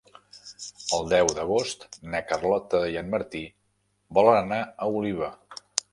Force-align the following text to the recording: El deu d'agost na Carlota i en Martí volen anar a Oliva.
El 0.97 1.09
deu 1.09 1.27
d'agost 1.39 1.85
na 2.15 2.21
Carlota 2.31 2.81
i 2.95 2.97
en 3.03 3.11
Martí 3.17 3.43
volen 4.19 4.41
anar 4.45 4.61
a 4.63 4.89
Oliva. 5.03 5.29